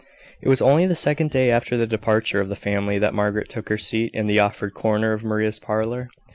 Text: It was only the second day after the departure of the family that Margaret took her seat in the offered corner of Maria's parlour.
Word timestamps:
It 0.41 0.49
was 0.49 0.63
only 0.63 0.87
the 0.87 0.95
second 0.95 1.29
day 1.29 1.51
after 1.51 1.77
the 1.77 1.85
departure 1.85 2.41
of 2.41 2.49
the 2.49 2.55
family 2.55 2.97
that 2.97 3.13
Margaret 3.13 3.49
took 3.49 3.69
her 3.69 3.77
seat 3.77 4.09
in 4.15 4.25
the 4.25 4.39
offered 4.39 4.73
corner 4.73 5.13
of 5.13 5.23
Maria's 5.23 5.59
parlour. 5.59 6.09